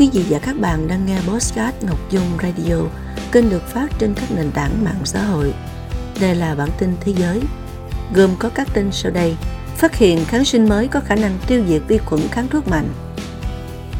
Quý 0.00 0.10
vị 0.12 0.24
và 0.28 0.38
các 0.38 0.56
bạn 0.60 0.88
đang 0.88 1.06
nghe 1.06 1.18
Postcard 1.28 1.76
Ngọc 1.84 1.98
Dung 2.10 2.24
Radio, 2.42 2.76
kênh 3.32 3.50
được 3.50 3.62
phát 3.66 3.86
trên 3.98 4.14
các 4.14 4.30
nền 4.36 4.50
tảng 4.50 4.84
mạng 4.84 5.00
xã 5.04 5.22
hội. 5.22 5.54
Đây 6.20 6.34
là 6.34 6.54
bản 6.54 6.68
tin 6.78 6.96
thế 7.00 7.12
giới, 7.16 7.40
gồm 8.14 8.30
có 8.38 8.50
các 8.54 8.68
tin 8.74 8.92
sau 8.92 9.12
đây. 9.12 9.36
Phát 9.76 9.96
hiện 9.96 10.24
kháng 10.24 10.44
sinh 10.44 10.68
mới 10.68 10.88
có 10.88 11.00
khả 11.00 11.14
năng 11.14 11.38
tiêu 11.46 11.64
diệt 11.68 11.82
vi 11.88 11.98
khuẩn 11.98 12.20
kháng 12.30 12.48
thuốc 12.48 12.68
mạnh. 12.68 12.88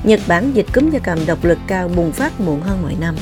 Nhật 0.05 0.21
Bản 0.29 0.53
dịch 0.55 0.67
cúm 0.75 0.91
gia 0.91 0.99
cầm 0.99 1.27
độc 1.27 1.45
lực 1.45 1.59
cao 1.67 1.89
bùng 1.89 2.12
phát 2.12 2.41
muộn 2.41 2.61
hơn 2.61 2.82
mọi 2.82 2.96
năm. 3.01 3.14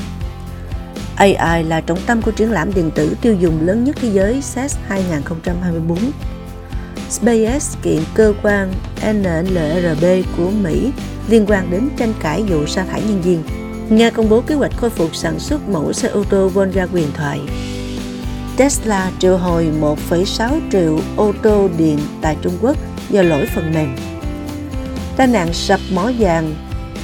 AI 1.15 1.63
là 1.63 1.81
trọng 1.81 2.01
tâm 2.05 2.21
của 2.21 2.31
triển 2.31 2.51
lãm 2.51 2.73
điện 2.73 2.91
tử 2.95 3.15
tiêu 3.21 3.35
dùng 3.39 3.67
lớn 3.67 3.83
nhất 3.83 3.95
thế 4.01 4.09
giới 4.09 4.33
CES 4.33 4.77
2024. 4.87 5.97
SpaceX 7.09 7.77
kiện 7.83 7.99
cơ 8.13 8.33
quan 8.43 8.73
NLRB 9.13 10.05
của 10.37 10.49
Mỹ 10.63 10.91
liên 11.29 11.45
quan 11.47 11.71
đến 11.71 11.89
tranh 11.97 12.13
cãi 12.21 12.43
vụ 12.43 12.65
sa 12.65 12.85
thải 12.85 13.01
nhân 13.01 13.21
viên. 13.21 13.43
Nga 13.89 14.09
công 14.09 14.29
bố 14.29 14.41
kế 14.41 14.55
hoạch 14.55 14.77
khôi 14.77 14.89
phục 14.89 15.15
sản 15.15 15.39
xuất 15.39 15.69
mẫu 15.69 15.93
xe 15.93 16.07
ô 16.07 16.23
tô 16.29 16.49
Volga 16.49 16.85
huyền 16.85 17.07
thoại. 17.13 17.39
Tesla 18.57 19.11
triệu 19.19 19.37
hồi 19.37 19.71
1,6 19.81 20.59
triệu 20.71 20.99
ô 21.15 21.33
tô 21.43 21.69
điện 21.77 21.99
tại 22.21 22.37
Trung 22.41 22.57
Quốc 22.61 22.77
do 23.09 23.21
lỗi 23.21 23.45
phần 23.55 23.71
mềm. 23.73 23.95
Tai 25.17 25.27
nạn 25.27 25.53
sập 25.53 25.79
mỏ 25.93 26.11
vàng 26.19 26.55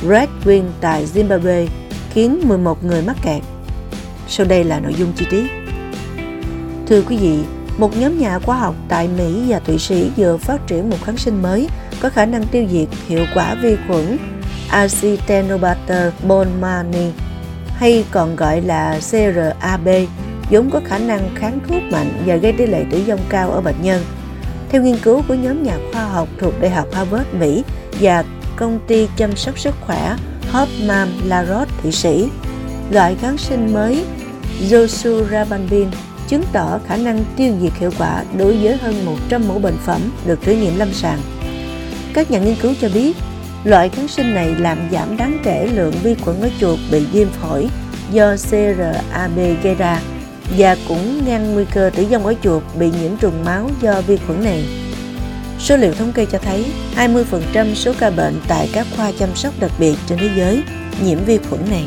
Red 0.10 0.30
Wing 0.46 0.64
tại 0.82 1.06
Zimbabwe 1.14 1.68
khiến 2.14 2.40
11 2.44 2.84
người 2.84 3.02
mắc 3.02 3.18
kẹt. 3.24 3.44
Sau 4.28 4.46
đây 4.46 4.64
là 4.64 4.80
nội 4.80 4.94
dung 4.98 5.12
chi 5.16 5.26
tiết. 5.30 5.46
Thưa 6.88 7.02
quý 7.02 7.18
vị, 7.18 7.40
một 7.78 7.98
nhóm 7.98 8.20
nhà 8.20 8.40
khoa 8.40 8.58
học 8.58 8.76
tại 8.90 9.08
Mỹ 9.18 9.44
và 9.48 9.60
Thụy 9.60 9.78
Sĩ 9.78 10.12
vừa 10.18 10.38
phát 10.38 10.68
triển 10.68 10.90
một 10.90 10.98
kháng 11.04 11.18
sinh 11.18 11.42
mới 11.42 11.68
có 12.02 12.10
khả 12.10 12.26
năng 12.26 12.46
tiêu 12.48 12.66
diệt 12.72 12.88
hiệu 13.08 13.26
quả 13.36 13.56
vi 13.56 13.76
khuẩn 13.88 14.18
Acinetobacter 14.70 16.14
baumannii 16.28 17.12
hay 17.68 18.06
còn 18.12 18.36
gọi 18.36 18.62
là 18.62 19.00
CRAB 19.12 19.88
vốn 20.52 20.70
có 20.70 20.82
khả 20.86 20.98
năng 20.98 21.30
kháng 21.36 21.60
thuốc 21.68 21.82
mạnh 21.92 22.24
và 22.26 22.36
gây 22.36 22.54
tỷ 22.54 22.66
lệ 22.66 22.86
tử 22.92 23.02
vong 23.08 23.20
cao 23.30 23.52
ở 23.52 23.62
bệnh 23.62 23.82
nhân. 23.82 24.02
Theo 24.70 24.82
nghiên 24.82 24.98
cứu 24.98 25.22
của 25.28 25.34
nhóm 25.34 25.64
nhà 25.64 25.78
khoa 25.94 26.06
học 26.06 26.28
thuộc 26.40 26.54
Đại 26.62 26.72
học 26.72 26.88
Harvard, 26.94 27.28
Mỹ 27.40 27.64
và 28.00 28.24
công 28.56 28.80
ty 28.88 29.08
chăm 29.18 29.36
sóc 29.36 29.60
sức 29.60 29.76
khỏe 29.82 30.16
Hopman 30.52 31.10
Laroche 31.26 31.72
Thụy 31.82 31.92
Sĩ, 31.92 32.30
loại 32.90 33.16
kháng 33.22 33.38
sinh 33.38 33.74
mới 33.74 34.06
Zosurabandin 34.70 35.88
chứng 36.28 36.44
tỏ 36.54 36.80
khả 36.88 36.98
năng 36.98 37.26
tiêu 37.36 37.54
diệt 37.62 37.74
hiệu 37.80 37.92
quả 38.00 38.24
đối 38.38 38.58
với 38.58 38.78
hơn 38.78 39.06
100 39.06 39.48
mẫu 39.48 39.60
bệnh 39.60 39.78
phẩm 39.86 40.02
được 40.26 40.42
thử 40.42 40.52
nghiệm 40.52 40.78
lâm 40.78 40.94
sàng. 40.94 41.20
Các 42.14 42.32
nhà 42.32 42.40
nghiên 42.40 42.56
cứu 42.62 42.74
cho 42.82 42.90
biết, 42.94 43.18
loại 43.64 43.90
kháng 43.90 44.08
sinh 44.08 44.34
này 44.34 44.56
làm 44.60 44.78
giảm 44.92 45.18
đáng 45.18 45.38
kể 45.44 45.68
lượng 45.74 45.94
vi 46.04 46.16
khuẩn 46.16 46.42
ở 46.42 46.50
chuột 46.60 46.80
bị 46.92 47.06
viêm 47.06 47.28
phổi 47.30 47.70
do 48.12 48.36
CRAB 48.36 49.40
gây 49.64 49.76
ra 49.76 50.02
và 50.58 50.78
cũng 50.88 51.26
ngăn 51.26 51.54
nguy 51.54 51.66
cơ 51.74 51.90
tử 51.96 52.06
vong 52.06 52.26
ở 52.26 52.34
chuột 52.44 52.64
bị 52.80 52.92
nhiễm 53.02 53.18
trùng 53.18 53.46
máu 53.46 53.70
do 53.82 54.02
vi 54.02 54.18
khuẩn 54.18 54.44
này. 54.44 54.66
Số 55.60 55.78
liệu 55.78 55.94
thống 55.94 56.12
kê 56.12 56.26
cho 56.26 56.38
thấy 56.38 56.66
20% 56.96 57.74
số 57.74 57.94
ca 58.00 58.10
bệnh 58.10 58.42
tại 58.48 58.70
các 58.74 58.88
khoa 58.96 59.12
chăm 59.20 59.36
sóc 59.36 59.54
đặc 59.60 59.72
biệt 59.80 59.96
trên 60.08 60.20
thế 60.20 60.30
giới 60.36 60.64
nhiễm 61.04 61.18
vi 61.26 61.40
khuẩn 61.50 61.62
này. 61.70 61.84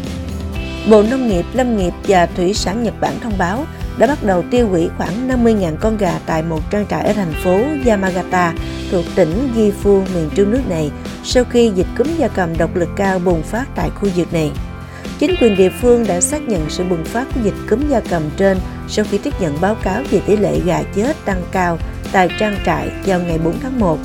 Bộ 0.91 1.03
Nông 1.03 1.29
nghiệp, 1.29 1.45
Lâm 1.53 1.77
nghiệp 1.77 1.93
và 2.09 2.27
Thủy 2.27 2.55
sản 2.55 2.83
Nhật 2.83 2.95
Bản 3.01 3.21
thông 3.21 3.39
báo 3.39 3.67
đã 3.99 4.07
bắt 4.07 4.19
đầu 4.23 4.45
tiêu 4.51 4.69
hủy 4.69 4.89
khoảng 4.99 5.29
50.000 5.29 5.77
con 5.81 5.97
gà 5.97 6.19
tại 6.27 6.43
một 6.43 6.71
trang 6.71 6.87
trại 6.91 7.05
ở 7.05 7.13
thành 7.13 7.33
phố 7.45 7.61
Yamagata 7.87 8.55
thuộc 8.91 9.05
tỉnh 9.15 9.49
Gifu 9.57 10.03
miền 10.15 10.31
trung 10.35 10.51
nước 10.51 10.69
này 10.69 10.91
sau 11.25 11.45
khi 11.45 11.73
dịch 11.75 11.87
cúm 11.99 12.07
gia 12.19 12.29
cầm 12.29 12.59
độc 12.59 12.77
lực 12.77 12.89
cao 12.97 13.19
bùng 13.19 13.43
phát 13.43 13.65
tại 13.75 13.91
khu 13.95 14.09
vực 14.17 14.33
này. 14.33 14.51
Chính 15.19 15.35
quyền 15.41 15.57
địa 15.57 15.71
phương 15.81 16.07
đã 16.07 16.21
xác 16.21 16.49
nhận 16.49 16.71
sự 16.71 16.85
bùng 16.85 17.05
phát 17.05 17.29
của 17.35 17.41
dịch 17.45 17.55
cúm 17.71 17.89
gia 17.89 18.01
cầm 18.01 18.23
trên 18.37 18.59
sau 18.89 19.05
khi 19.11 19.19
tiếp 19.19 19.33
nhận 19.41 19.61
báo 19.61 19.77
cáo 19.83 20.03
về 20.11 20.21
tỷ 20.27 20.37
lệ 20.37 20.61
gà 20.61 20.83
chết 20.95 21.17
tăng 21.25 21.43
cao 21.53 21.79
tại 22.13 22.29
trang 22.39 22.57
trại 22.67 22.91
vào 23.07 23.21
ngày 23.21 23.39
4 23.39 23.55
tháng 23.63 23.81
1. 23.81 23.99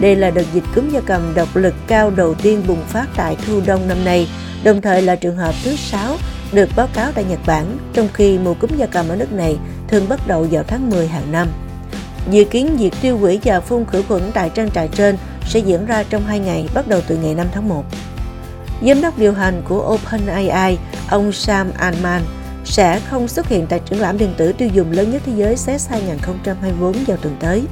Đây 0.00 0.16
là 0.16 0.30
đợt 0.30 0.44
dịch 0.52 0.64
cúm 0.74 0.90
gia 0.90 1.00
cầm 1.00 1.22
độc 1.34 1.56
lực 1.56 1.74
cao 1.86 2.10
đầu 2.10 2.34
tiên 2.34 2.62
bùng 2.66 2.84
phát 2.88 3.06
tại 3.16 3.36
thu 3.46 3.60
đông 3.66 3.88
năm 3.88 4.04
nay, 4.04 4.28
đồng 4.64 4.80
thời 4.80 5.02
là 5.02 5.16
trường 5.16 5.36
hợp 5.36 5.54
thứ 5.64 5.76
6 5.76 6.16
được 6.52 6.68
báo 6.76 6.88
cáo 6.94 7.12
tại 7.12 7.24
Nhật 7.24 7.40
Bản, 7.46 7.78
trong 7.92 8.08
khi 8.14 8.38
mùa 8.38 8.54
cúm 8.54 8.70
gia 8.76 8.86
cầm 8.86 9.08
ở 9.08 9.16
nước 9.16 9.32
này 9.32 9.56
thường 9.88 10.08
bắt 10.08 10.20
đầu 10.26 10.46
vào 10.50 10.62
tháng 10.62 10.90
10 10.90 11.08
hàng 11.08 11.32
năm. 11.32 11.48
Dự 12.30 12.44
kiến 12.44 12.76
việc 12.76 12.94
tiêu 13.02 13.18
hủy 13.18 13.40
và 13.44 13.60
phun 13.60 13.84
khử 13.84 14.02
khuẩn 14.08 14.22
tại 14.34 14.50
trang 14.54 14.70
trại 14.70 14.88
trên 14.88 15.16
sẽ 15.48 15.60
diễn 15.60 15.86
ra 15.86 16.04
trong 16.10 16.24
2 16.26 16.38
ngày 16.38 16.68
bắt 16.74 16.88
đầu 16.88 17.00
từ 17.06 17.16
ngày 17.16 17.34
5 17.34 17.46
tháng 17.52 17.68
1. 17.68 17.84
Giám 18.86 19.00
đốc 19.00 19.18
điều 19.18 19.32
hành 19.32 19.62
của 19.68 19.94
OpenAI, 19.94 20.78
ông 21.08 21.32
Sam 21.32 21.70
Altman, 21.78 22.22
sẽ 22.64 23.00
không 23.00 23.28
xuất 23.28 23.48
hiện 23.48 23.66
tại 23.66 23.80
triển 23.84 24.00
lãm 24.00 24.18
điện 24.18 24.34
tử 24.36 24.52
tiêu 24.52 24.68
dùng 24.72 24.92
lớn 24.92 25.10
nhất 25.10 25.22
thế 25.26 25.32
giới 25.36 25.56
CES 25.66 25.90
2024 25.90 26.92
vào 27.06 27.16
tuần 27.16 27.36
tới. 27.40 27.62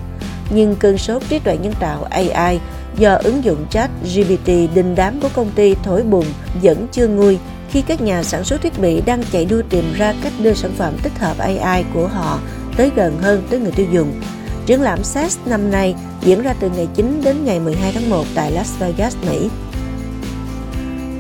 Nhưng 0.50 0.76
cơn 0.76 0.98
sốt 0.98 1.22
trí 1.28 1.38
tuệ 1.38 1.56
nhân 1.56 1.72
tạo 1.80 2.04
AI 2.10 2.60
do 2.96 3.14
ứng 3.14 3.44
dụng 3.44 3.66
chat 3.70 3.90
GPT 4.02 4.46
đình 4.46 4.94
đám 4.94 5.20
của 5.20 5.28
công 5.34 5.50
ty 5.50 5.74
thổi 5.82 6.02
bùng 6.02 6.26
vẫn 6.62 6.86
chưa 6.92 7.08
nguôi 7.08 7.38
khi 7.70 7.82
các 7.82 8.00
nhà 8.00 8.22
sản 8.22 8.44
xuất 8.44 8.62
thiết 8.62 8.78
bị 8.78 9.00
đang 9.00 9.22
chạy 9.32 9.44
đua 9.44 9.62
tìm 9.70 9.92
ra 9.96 10.14
cách 10.22 10.32
đưa 10.42 10.54
sản 10.54 10.70
phẩm 10.76 10.94
tích 11.02 11.18
hợp 11.18 11.38
AI 11.38 11.84
của 11.94 12.06
họ 12.06 12.40
tới 12.76 12.90
gần 12.96 13.18
hơn 13.20 13.42
tới 13.50 13.60
người 13.60 13.72
tiêu 13.72 13.86
dùng. 13.92 14.20
Triển 14.66 14.82
lãm 14.82 14.98
CES 15.14 15.38
năm 15.46 15.70
nay 15.70 15.94
diễn 16.20 16.42
ra 16.42 16.54
từ 16.60 16.70
ngày 16.70 16.88
9 16.94 17.20
đến 17.24 17.36
ngày 17.44 17.60
12 17.60 17.92
tháng 17.92 18.10
1 18.10 18.24
tại 18.34 18.52
Las 18.52 18.78
Vegas, 18.78 19.16
Mỹ. 19.28 19.48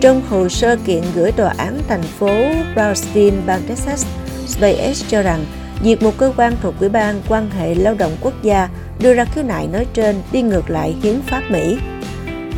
Trong 0.00 0.22
hồ 0.28 0.48
sơ 0.48 0.76
kiện 0.86 1.02
gửi 1.14 1.32
tòa 1.32 1.54
án 1.56 1.78
thành 1.88 2.02
phố 2.02 2.30
Brownsville, 2.74 3.46
bang 3.46 3.62
Texas, 3.68 4.06
SpaceX 4.46 5.04
cho 5.08 5.22
rằng 5.22 5.44
việc 5.82 6.02
một 6.02 6.12
cơ 6.18 6.32
quan 6.36 6.56
thuộc 6.62 6.74
Ủy 6.80 6.88
ban 6.88 7.22
quan 7.28 7.50
hệ 7.50 7.74
lao 7.74 7.94
động 7.94 8.12
quốc 8.20 8.34
gia 8.42 8.68
đưa 9.00 9.14
ra 9.14 9.24
khiếu 9.24 9.44
nại 9.44 9.66
nói 9.66 9.86
trên 9.94 10.22
đi 10.32 10.42
ngược 10.42 10.70
lại 10.70 10.96
hiến 11.02 11.20
pháp 11.26 11.42
Mỹ. 11.50 11.78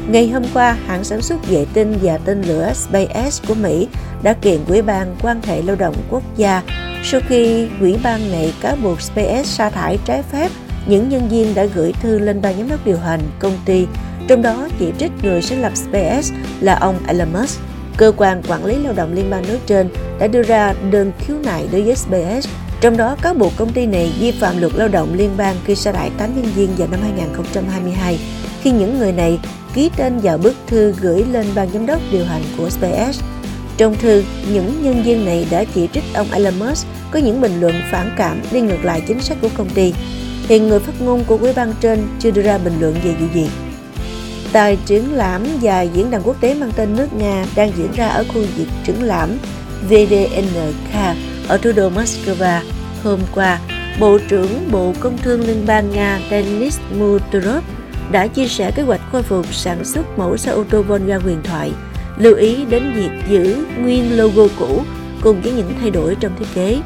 Ngày 0.08 0.28
hôm 0.28 0.42
qua, 0.54 0.76
hãng 0.86 1.04
sản 1.04 1.22
xuất 1.22 1.48
vệ 1.48 1.66
tinh 1.74 1.98
và 2.02 2.18
tên 2.18 2.42
lửa 2.42 2.72
SpaceX 2.74 3.42
của 3.48 3.54
Mỹ 3.54 3.88
đã 4.22 4.32
kiện 4.32 4.60
Ủy 4.68 4.82
ban 4.82 5.16
quan 5.22 5.42
hệ 5.42 5.62
lao 5.62 5.76
động 5.76 5.94
quốc 6.10 6.22
gia 6.36 6.62
sau 7.04 7.20
khi 7.28 7.68
ủy 7.80 7.96
ban 8.02 8.32
này 8.32 8.54
cáo 8.60 8.76
buộc 8.82 9.00
SpaceX 9.00 9.46
sa 9.46 9.70
thải 9.70 9.98
trái 10.04 10.22
phép 10.22 10.50
những 10.86 11.08
nhân 11.08 11.28
viên 11.28 11.54
đã 11.54 11.64
gửi 11.64 11.92
thư 12.02 12.18
lên 12.18 12.42
ban 12.42 12.58
giám 12.58 12.68
đốc 12.68 12.86
điều 12.86 12.98
hành 12.98 13.20
công 13.38 13.58
ty, 13.64 13.86
trong 14.28 14.42
đó 14.42 14.68
chỉ 14.78 14.92
trích 14.98 15.12
người 15.22 15.42
sáng 15.42 15.62
lập 15.62 15.72
SpaceX 15.74 16.32
là 16.60 16.74
ông 16.74 16.98
Elon 17.06 17.32
Musk. 17.32 17.60
Cơ 17.96 18.12
quan 18.16 18.42
quản 18.48 18.64
lý 18.64 18.76
lao 18.76 18.92
động 18.92 19.12
liên 19.14 19.30
bang 19.30 19.48
nói 19.48 19.58
trên 19.66 19.88
đã 20.18 20.26
đưa 20.26 20.42
ra 20.42 20.74
đơn 20.90 21.12
khiếu 21.18 21.36
nại 21.44 21.68
đối 21.72 21.82
với 21.82 21.96
SpaceX, 21.96 22.48
trong 22.82 22.96
đó 22.96 23.16
cáo 23.22 23.34
buộc 23.34 23.52
công 23.56 23.72
ty 23.72 23.86
này 23.86 24.12
vi 24.20 24.30
phạm 24.30 24.60
luật 24.60 24.72
lao 24.74 24.88
động 24.88 25.14
liên 25.14 25.30
bang 25.36 25.56
khi 25.64 25.74
sa 25.74 25.92
thải 25.92 26.10
8 26.18 26.34
nhân 26.34 26.52
viên 26.54 26.68
vào 26.76 26.88
năm 26.90 27.00
2022, 27.02 28.18
khi 28.62 28.70
những 28.70 28.98
người 28.98 29.12
này 29.12 29.38
ký 29.74 29.90
tên 29.96 30.18
vào 30.18 30.38
bức 30.38 30.54
thư 30.66 30.94
gửi 31.00 31.24
lên 31.24 31.46
ban 31.54 31.68
giám 31.72 31.86
đốc 31.86 32.00
điều 32.12 32.24
hành 32.24 32.42
của 32.58 32.70
SpaceX. 32.70 33.20
Trong 33.76 33.96
thư, 33.96 34.24
những 34.52 34.82
nhân 34.82 35.02
viên 35.02 35.24
này 35.24 35.46
đã 35.50 35.64
chỉ 35.74 35.88
trích 35.92 36.04
ông 36.14 36.26
Elon 36.32 36.58
Musk 36.58 36.86
có 37.10 37.18
những 37.18 37.40
bình 37.40 37.60
luận 37.60 37.74
phản 37.90 38.10
cảm 38.16 38.40
đi 38.52 38.60
ngược 38.60 38.84
lại 38.84 39.02
chính 39.08 39.20
sách 39.20 39.38
của 39.40 39.48
công 39.54 39.68
ty. 39.68 39.94
Hiện 40.48 40.68
người 40.68 40.80
phát 40.80 41.00
ngôn 41.00 41.24
của 41.24 41.36
ủy 41.36 41.52
ban 41.52 41.72
trên 41.80 42.06
chưa 42.20 42.30
đưa 42.30 42.42
ra 42.42 42.58
bình 42.58 42.74
luận 42.80 42.94
về 43.04 43.14
vụ 43.20 43.26
gì. 43.34 43.48
Tại 44.52 44.78
triển 44.86 45.12
lãm 45.12 45.42
và 45.62 45.82
diễn 45.82 46.10
đàn 46.10 46.22
quốc 46.22 46.40
tế 46.40 46.54
mang 46.54 46.72
tên 46.76 46.96
nước 46.96 47.12
Nga 47.12 47.46
đang 47.56 47.72
diễn 47.76 47.92
ra 47.92 48.08
ở 48.08 48.24
khu 48.24 48.40
vực 48.56 48.68
triển 48.84 49.02
lãm 49.02 49.38
VDNK 49.88 51.31
ở 51.48 51.58
thủ 51.58 51.72
đô 51.76 51.90
Moscow 51.90 52.60
hôm 53.02 53.20
qua, 53.34 53.58
Bộ 54.00 54.18
trưởng 54.28 54.70
Bộ 54.70 54.94
Công 55.00 55.18
Thương 55.18 55.40
Liên 55.40 55.66
bang 55.66 55.90
Nga 55.90 56.20
Denis 56.30 56.80
Muturov 56.98 57.64
đã 58.12 58.26
chia 58.26 58.46
sẻ 58.48 58.70
kế 58.70 58.82
hoạch 58.82 59.00
khôi 59.12 59.22
phục 59.22 59.54
sản 59.54 59.84
xuất 59.84 60.18
mẫu 60.18 60.36
xe 60.36 60.50
ô 60.50 60.64
tô 60.70 60.82
Volga 60.82 61.18
huyền 61.18 61.38
thoại, 61.44 61.72
lưu 62.18 62.34
ý 62.34 62.64
đến 62.64 62.92
việc 62.92 63.10
giữ 63.28 63.66
nguyên 63.78 64.16
logo 64.16 64.46
cũ 64.58 64.82
cùng 65.22 65.42
với 65.42 65.52
những 65.52 65.74
thay 65.80 65.90
đổi 65.90 66.16
trong 66.20 66.32
thiết 66.38 66.46
kế. 66.54 66.80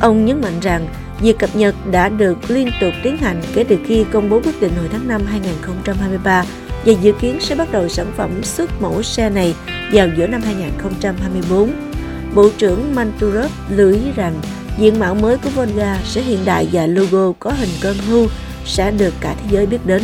Ông 0.00 0.26
nhấn 0.26 0.40
mạnh 0.40 0.60
rằng 0.60 0.88
việc 1.20 1.38
cập 1.38 1.56
nhật 1.56 1.74
đã 1.90 2.08
được 2.08 2.38
liên 2.48 2.70
tục 2.80 2.92
tiến 3.02 3.16
hành 3.16 3.42
kể 3.54 3.64
từ 3.64 3.78
khi 3.86 4.04
công 4.12 4.30
bố 4.30 4.40
quyết 4.44 4.60
định 4.60 4.72
hồi 4.76 4.88
tháng 4.92 5.08
5 5.08 5.22
2023 5.26 6.44
và 6.84 6.92
dự 7.02 7.12
kiến 7.20 7.40
sẽ 7.40 7.54
bắt 7.54 7.72
đầu 7.72 7.88
sản 7.88 8.06
phẩm 8.16 8.42
xuất 8.42 8.82
mẫu 8.82 9.02
xe 9.02 9.30
này 9.30 9.54
vào 9.92 10.08
giữa 10.16 10.26
năm 10.26 10.42
2024. 10.42 11.91
Bộ 12.34 12.48
trưởng 12.58 12.94
Manturov 12.94 13.50
lưu 13.68 13.92
ý 13.92 14.00
rằng 14.16 14.40
diện 14.78 14.98
mạo 14.98 15.14
mới 15.14 15.36
của 15.38 15.50
Volga 15.50 15.98
sẽ 16.04 16.22
hiện 16.22 16.38
đại 16.44 16.68
và 16.72 16.86
logo 16.86 17.32
có 17.38 17.50
hình 17.50 17.70
con 17.82 17.94
hươu 18.08 18.26
sẽ 18.64 18.90
được 18.90 19.14
cả 19.20 19.34
thế 19.42 19.46
giới 19.50 19.66
biết 19.66 19.86
đến. 19.86 20.02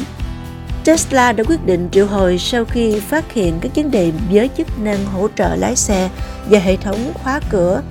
Tesla 0.84 1.32
đã 1.32 1.44
quyết 1.44 1.66
định 1.66 1.88
triệu 1.92 2.06
hồi 2.06 2.38
sau 2.38 2.64
khi 2.64 3.00
phát 3.00 3.32
hiện 3.32 3.58
các 3.60 3.72
vấn 3.76 3.90
đề 3.90 4.12
với 4.30 4.50
chức 4.56 4.78
năng 4.78 5.06
hỗ 5.06 5.28
trợ 5.36 5.56
lái 5.56 5.76
xe 5.76 6.10
và 6.50 6.58
hệ 6.58 6.76
thống 6.76 7.12
khóa 7.14 7.40
cửa 7.50 7.82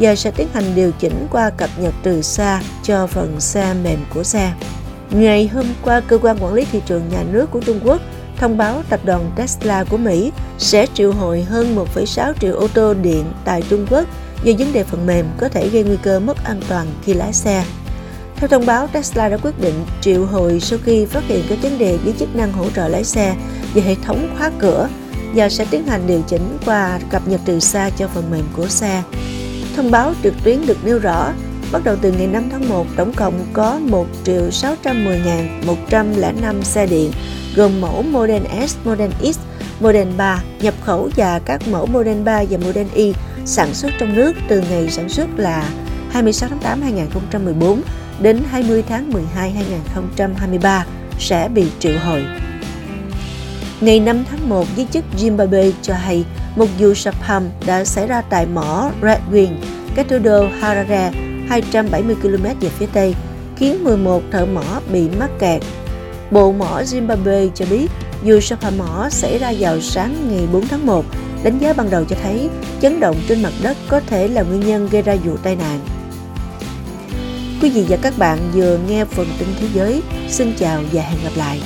và 0.00 0.14
sẽ 0.14 0.30
tiến 0.30 0.48
hành 0.54 0.74
điều 0.74 0.92
chỉnh 0.92 1.26
qua 1.30 1.50
cập 1.50 1.70
nhật 1.78 1.94
từ 2.02 2.22
xa 2.22 2.60
cho 2.82 3.06
phần 3.06 3.40
xe 3.40 3.74
mềm 3.84 3.98
của 4.14 4.22
xe. 4.22 4.52
Ngày 5.10 5.48
hôm 5.48 5.66
qua, 5.82 6.00
cơ 6.00 6.18
quan 6.18 6.38
quản 6.40 6.54
lý 6.54 6.64
thị 6.72 6.80
trường 6.86 7.08
nhà 7.08 7.22
nước 7.32 7.50
của 7.50 7.60
Trung 7.60 7.80
Quốc 7.84 8.00
thông 8.36 8.56
báo 8.56 8.82
tập 8.88 9.00
đoàn 9.04 9.30
Tesla 9.36 9.84
của 9.84 9.96
Mỹ 9.96 10.32
sẽ 10.58 10.86
triệu 10.94 11.12
hồi 11.12 11.42
hơn 11.42 11.76
1,6 11.94 12.32
triệu 12.40 12.56
ô 12.56 12.68
tô 12.68 12.94
điện 12.94 13.24
tại 13.44 13.62
Trung 13.68 13.86
Quốc 13.90 14.04
do 14.42 14.52
vấn 14.58 14.72
đề 14.72 14.84
phần 14.84 15.06
mềm 15.06 15.26
có 15.38 15.48
thể 15.48 15.68
gây 15.68 15.84
nguy 15.84 15.96
cơ 16.02 16.20
mất 16.20 16.44
an 16.44 16.60
toàn 16.68 16.86
khi 17.04 17.14
lái 17.14 17.32
xe. 17.32 17.64
Theo 18.36 18.48
thông 18.48 18.66
báo, 18.66 18.86
Tesla 18.86 19.28
đã 19.28 19.36
quyết 19.36 19.60
định 19.60 19.74
triệu 20.00 20.26
hồi 20.26 20.60
sau 20.60 20.78
khi 20.84 21.04
phát 21.04 21.24
hiện 21.26 21.44
các 21.48 21.58
vấn 21.62 21.78
đề 21.78 21.96
với 21.96 22.14
chức 22.18 22.36
năng 22.36 22.52
hỗ 22.52 22.70
trợ 22.70 22.88
lái 22.88 23.04
xe 23.04 23.36
và 23.74 23.82
hệ 23.82 23.94
thống 24.04 24.28
khóa 24.38 24.50
cửa 24.58 24.88
và 25.34 25.48
sẽ 25.48 25.66
tiến 25.70 25.86
hành 25.86 26.06
điều 26.06 26.22
chỉnh 26.26 26.58
qua 26.64 26.98
cập 27.10 27.28
nhật 27.28 27.40
từ 27.44 27.60
xa 27.60 27.90
cho 27.96 28.08
phần 28.08 28.30
mềm 28.30 28.44
của 28.56 28.68
xe. 28.68 29.02
Thông 29.76 29.90
báo 29.90 30.12
trực 30.22 30.34
tuyến 30.44 30.66
được 30.66 30.84
nêu 30.84 30.98
rõ, 30.98 31.32
bắt 31.72 31.84
đầu 31.84 31.96
từ 32.00 32.12
ngày 32.12 32.26
5 32.26 32.48
tháng 32.50 32.68
1, 32.68 32.86
tổng 32.96 33.12
cộng 33.12 33.46
có 33.52 33.80
1.610.105 34.14 36.62
xe 36.62 36.86
điện, 36.86 37.12
gồm 37.56 37.80
mẫu 37.80 38.02
Model 38.02 38.42
S, 38.66 38.76
Model 38.84 39.10
X, 39.22 39.38
Model 39.80 40.08
3 40.16 40.42
nhập 40.60 40.74
khẩu 40.80 41.10
và 41.16 41.38
các 41.38 41.68
mẫu 41.68 41.86
Model 41.86 42.22
3 42.22 42.44
và 42.50 42.58
Model 42.58 42.86
Y 42.94 43.12
sản 43.44 43.74
xuất 43.74 43.92
trong 43.98 44.14
nước 44.14 44.32
từ 44.48 44.62
ngày 44.70 44.90
sản 44.90 45.08
xuất 45.08 45.26
là 45.36 45.70
26 46.10 46.48
tháng 46.48 46.58
8 46.58 46.82
2014 46.82 47.82
đến 48.20 48.42
20 48.50 48.84
tháng 48.88 49.12
12 49.12 49.50
2023 49.50 50.86
sẽ 51.18 51.48
bị 51.48 51.66
triệu 51.78 51.98
hồi. 52.04 52.24
Ngày 53.80 54.00
5 54.00 54.24
tháng 54.30 54.48
1, 54.48 54.66
giới 54.76 54.86
chức 54.90 55.04
Zimbabwe 55.18 55.72
cho 55.82 55.94
hay 55.94 56.24
một 56.56 56.66
vụ 56.78 56.94
sập 56.94 57.14
hầm 57.20 57.48
đã 57.66 57.84
xảy 57.84 58.06
ra 58.06 58.22
tại 58.22 58.46
mỏ 58.46 58.90
Red 59.02 59.18
Wing, 59.32 59.54
cách 59.94 60.06
thủ 60.08 60.18
đô 60.18 60.48
Harare 60.60 61.25
270 61.48 62.16
km 62.22 62.42
về 62.42 62.68
phía 62.68 62.86
tây, 62.92 63.14
khiến 63.56 63.84
11 63.84 64.22
thợ 64.30 64.46
mỏ 64.46 64.80
bị 64.92 65.08
mắc 65.18 65.30
kẹt. 65.38 65.62
Bộ 66.30 66.52
mỏ 66.52 66.82
Zimbabwe 66.82 67.50
cho 67.54 67.64
biết 67.70 67.86
vụ 68.24 68.40
sập 68.40 68.62
hầm 68.62 68.78
mỏ 68.78 69.08
xảy 69.10 69.38
ra 69.38 69.52
vào 69.58 69.80
sáng 69.80 70.28
ngày 70.30 70.46
4 70.52 70.68
tháng 70.68 70.86
1, 70.86 71.04
đánh 71.42 71.58
giá 71.58 71.72
ban 71.72 71.90
đầu 71.90 72.04
cho 72.04 72.16
thấy 72.22 72.48
chấn 72.80 73.00
động 73.00 73.16
trên 73.28 73.42
mặt 73.42 73.52
đất 73.62 73.76
có 73.88 74.00
thể 74.06 74.28
là 74.28 74.42
nguyên 74.42 74.60
nhân 74.60 74.88
gây 74.90 75.02
ra 75.02 75.16
vụ 75.24 75.36
tai 75.42 75.56
nạn. 75.56 75.80
Quý 77.62 77.70
vị 77.70 77.84
và 77.88 77.96
các 78.02 78.18
bạn 78.18 78.38
vừa 78.54 78.78
nghe 78.88 79.04
phần 79.04 79.26
tin 79.38 79.48
thế 79.60 79.66
giới. 79.74 80.02
Xin 80.28 80.52
chào 80.58 80.80
và 80.92 81.02
hẹn 81.02 81.18
gặp 81.24 81.32
lại. 81.36 81.60